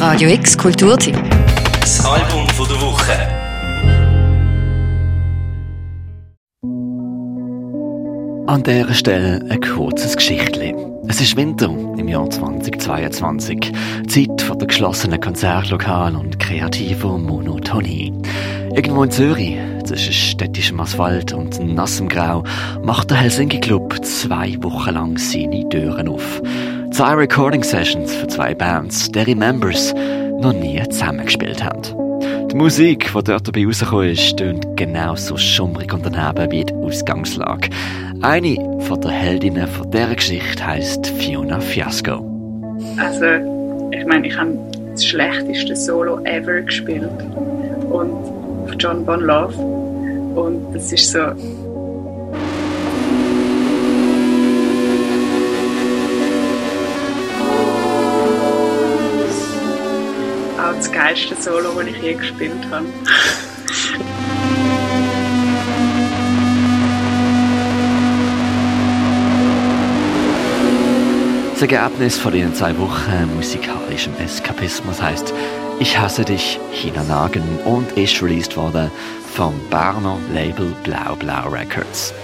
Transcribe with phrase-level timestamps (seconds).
[0.00, 1.14] Radio X Kulturteam.
[1.78, 3.12] Das Album von der Woche.
[8.46, 10.74] An dieser Stelle ein kurzes Geschichtli.
[11.06, 11.68] Es ist Winter
[11.98, 13.72] im Jahr 2022.
[14.08, 18.14] Zeit für der geschlossenen Konzertlokal und kreativer Monotonie.
[18.74, 22.42] Irgendwo in Zürich, zwischen städtischem Asphalt und nassem Grau,
[22.82, 26.40] macht der Helsinki Club zwei Wochen lang seine Türen auf.
[27.00, 29.94] Zwei Recording Sessions für zwei Bands, deren Members
[30.42, 31.80] noch nie zusammengespielt haben.
[32.50, 37.70] Die Musik, die dort dabei rausgekommen ist, tönt genauso schummrig und daneben wie die Ausgangslage.
[38.20, 42.18] Eine von der Heldinnen von dieser Geschichte heisst Fiona Fiasco.
[42.98, 43.24] Also,
[43.92, 44.58] ich meine, ich habe
[44.90, 47.08] das schlechteste Solo ever gespielt.
[47.88, 49.56] Und auf John Bon Love.
[49.56, 51.32] Und das ist so.
[60.90, 62.86] Das geilste Solo, das ich je gespielt habe.
[71.52, 75.34] Das Ergebnis von den zwei Wochen musikalischem Eskapismus heißt
[75.78, 78.90] Ich hasse dich, Hina Nagen und ist released worden
[79.34, 82.14] vom Berner Label Blau Blau Records.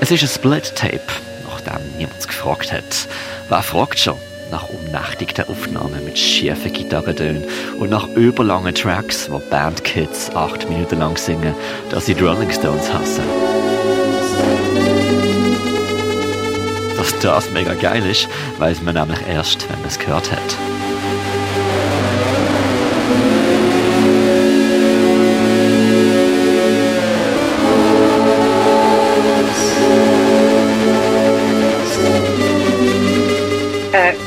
[0.00, 1.02] Es ist ein Split-Tape,
[1.44, 3.08] nachdem niemand gefragt hat.
[3.48, 4.16] Wer fragt schon?
[4.50, 7.44] Nach umnächtigten Aufnahmen mit schiefen Gitarrentönen
[7.78, 11.54] und nach überlangen Tracks, wo Bandkids acht Minuten lang singen,
[11.90, 13.24] dass sie die Rolling Stones hassen.
[16.96, 18.28] Dass das mega geil ist,
[18.58, 20.73] weiß man nämlich erst, wenn man es gehört hat.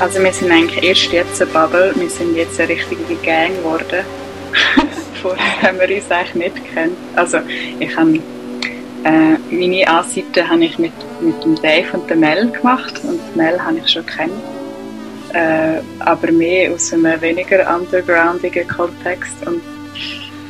[0.00, 4.04] Also wir sind eigentlich erst jetzt eine Bubble, wir sind jetzt eine richtige Gang geworden.
[5.22, 6.96] Vorher haben wir uns eigentlich nicht gekannt.
[7.16, 7.38] Also
[7.80, 8.20] ich habe
[9.04, 13.60] äh, meine Anseite habe ich mit, mit dem Dave und der Mel gemacht und Mel
[13.62, 14.32] habe ich schon kennt.
[15.32, 19.60] Äh, aber mehr aus einem weniger undergroundigen Kontext und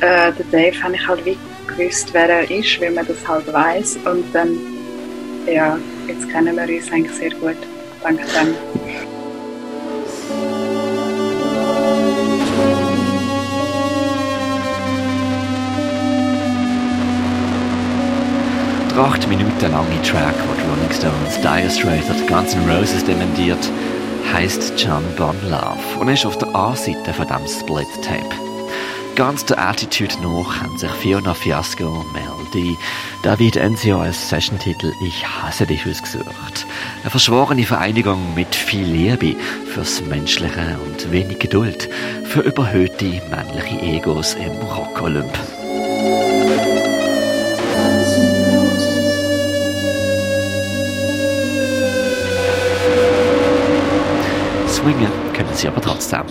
[0.01, 1.37] äh, der Dave habe ich halt wie
[1.67, 4.57] gewusst, wer er ist, weil man das halt weiß und dann
[5.47, 5.77] ja,
[6.07, 7.57] jetzt kennen wir uns eigentlich sehr gut,
[8.03, 9.08] dank dem.
[18.99, 23.71] Acht Minuten lange Track, wo Rolling Stones, Dire Straits oder Guns N' Roses dementiert,
[24.33, 28.35] heisst John Bon Love und ist auf der A-Seite von diesem Split-Tape.
[29.15, 32.77] Ganz der Attitude nach haben sich Fiona Fiasco, Melody,
[33.23, 36.67] David Enzio als Session-Titel Ich hasse dich ausgesucht.
[37.01, 39.35] Eine verschworene Vereinigung mit viel Liebe
[39.73, 41.89] fürs Menschliche und wenig Geduld
[42.25, 45.37] für überhöhte männliche Egos im Rock-Olymp.
[54.89, 56.23] Swingen können sie aber trotzdem.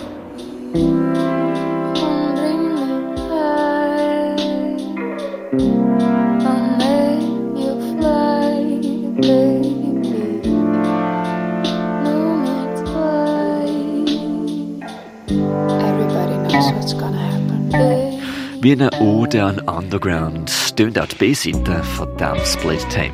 [18.61, 23.13] Wie eine Ode an Underground tönt auch die B-Seite von diesem Split-Tape.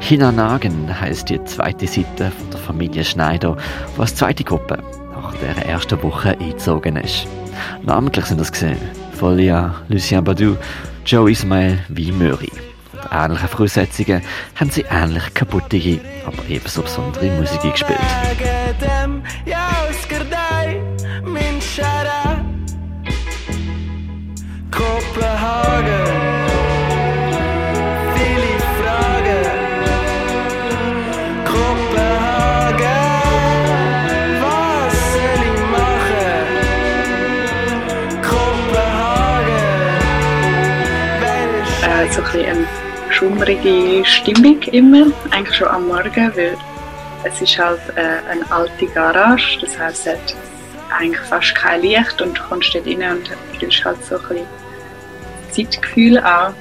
[0.00, 3.56] Hinanagen heisst die zweite Seite von der Familie Schneider,
[3.96, 4.78] die als zweite Gruppe
[5.12, 7.26] nach der ersten Woche eingezogen ist.
[7.82, 8.78] Namentlich sind das gesehen
[9.12, 10.56] Folia, Lucien Badu,
[11.04, 12.50] Joe Ismail wie Möri.
[12.92, 14.22] Unter ähnlichen Voraussetzungen
[14.56, 17.98] haben sie ähnlich kaputte, aber ebenso besondere Musik gespielt.
[42.00, 42.66] Äh, so ein bisschen eine
[43.12, 46.56] schummrige Stimmung immer, eigentlich schon am Morgen, weil
[47.24, 50.36] es ist halt äh, eine alte Garage, das heisst, es hat
[50.98, 54.46] eigentlich fast kein Licht und du kommst dort rein und fühlst halt so ein bisschen
[55.50, 56.52] Zeitgefühl auch.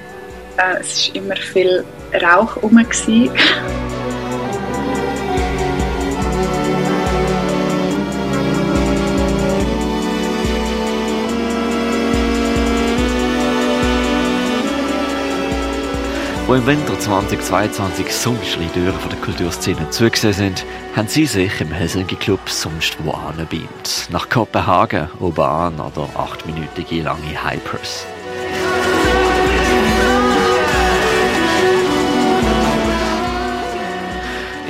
[0.58, 1.86] Äh, es war immer viel
[2.22, 2.86] Rauch rum.
[16.50, 20.66] Wo im Winter 2022 sonst die Türen der Kulturszene zugesehen sind,
[20.96, 24.08] haben sie sich im Helsinki Club sonst wo angebeamt.
[24.10, 28.08] Nach Kopenhagen, Oban oder achtminütige lange Hypers.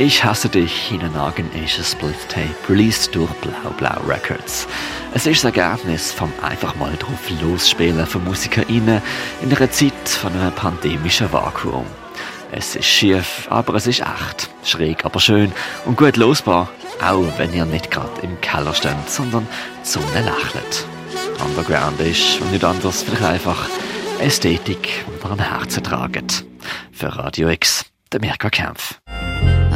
[0.01, 4.65] Ich hasse dich, Hinanagen ist ein Split-Tape, released durch Blau Blau Records.
[5.13, 9.01] Es ist das Ergebnis vom einfach mal drauf losspielen von MusikerInnen
[9.41, 11.85] in einer Zeit von einem pandemischen Vakuum.
[12.49, 14.49] Es ist schief, aber es ist echt.
[14.63, 15.51] Schräg, aber schön
[15.83, 16.69] und gut losbar.
[17.03, 19.45] Auch wenn ihr nicht gerade im Keller steht, sondern
[19.83, 20.85] Sonne lächelt.
[21.43, 23.67] Underground ist und nicht anders, vielleicht einfach
[24.21, 26.45] Ästhetik, ihr am Herzen tragt.
[26.93, 29.01] Für Radio X, der Mirka Kempf.